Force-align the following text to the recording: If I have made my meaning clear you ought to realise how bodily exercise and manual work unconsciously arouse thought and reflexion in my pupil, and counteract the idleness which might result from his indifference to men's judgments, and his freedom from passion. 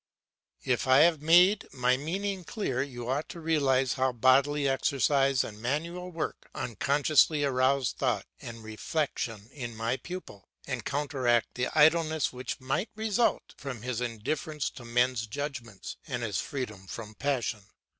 If 0.63 0.87
I 0.87 1.01
have 1.01 1.21
made 1.21 1.67
my 1.71 1.95
meaning 1.95 2.43
clear 2.43 2.81
you 2.81 3.07
ought 3.07 3.29
to 3.29 3.39
realise 3.39 3.93
how 3.93 4.11
bodily 4.13 4.67
exercise 4.67 5.43
and 5.43 5.61
manual 5.61 6.09
work 6.11 6.49
unconsciously 6.55 7.43
arouse 7.43 7.91
thought 7.91 8.25
and 8.41 8.63
reflexion 8.63 9.47
in 9.53 9.75
my 9.77 9.97
pupil, 9.97 10.49
and 10.65 10.83
counteract 10.83 11.49
the 11.53 11.67
idleness 11.77 12.33
which 12.33 12.59
might 12.59 12.89
result 12.95 13.53
from 13.57 13.83
his 13.83 14.01
indifference 14.01 14.71
to 14.71 14.83
men's 14.85 15.27
judgments, 15.27 15.97
and 16.07 16.23
his 16.23 16.39
freedom 16.41 16.87
from 16.87 17.13
passion. 17.13 17.61